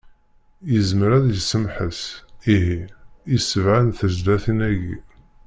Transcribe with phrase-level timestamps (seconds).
[0.71, 2.01] Yezmer ad yessemḥes,
[2.53, 2.81] ihi,
[3.35, 4.95] i sebɛa n tezlatin-agi.